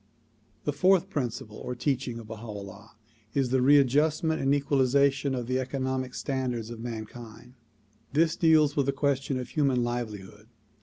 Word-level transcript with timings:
The 0.63 0.73
fourth 0.73 1.11
principle 1.11 1.57
or 1.57 1.75
teaching 1.75 2.17
of 2.17 2.25
Baha 2.27 2.47
'Ullah 2.47 2.95
is 3.35 3.51
the 3.51 3.61
read 3.61 3.85
justment 3.87 4.41
and 4.41 4.51
equalization 4.51 5.35
of 5.35 5.45
the 5.45 5.59
economic 5.59 6.15
standards 6.15 6.71
of 6.71 6.79
mankind. 6.79 7.53
This 8.11 8.35
deals 8.35 8.75
with 8.75 8.87
the 8.87 8.93
question 8.93 9.39
of 9.39 9.49
human 9.49 9.83
livelihood. 9.83 10.47